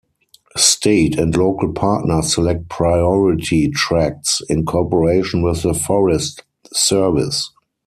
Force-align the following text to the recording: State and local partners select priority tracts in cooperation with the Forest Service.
State 0.57 1.19
and 1.19 1.37
local 1.37 1.71
partners 1.73 2.33
select 2.33 2.67
priority 2.69 3.69
tracts 3.69 4.41
in 4.49 4.65
cooperation 4.65 5.43
with 5.43 5.61
the 5.61 5.75
Forest 5.75 6.41
Service. 6.73 7.51